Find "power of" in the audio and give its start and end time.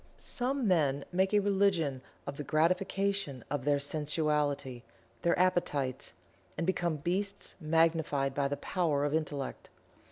8.57-9.13